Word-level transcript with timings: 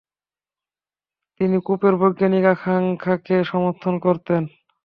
তিনি 1.39 1.57
কোপের 1.59 1.93
বৈজ্ঞানিক 1.95 2.45
আকাঙ্ক্ষাকে 2.53 3.35
সমর্থন 3.43 3.93
করতেন। 3.99 4.41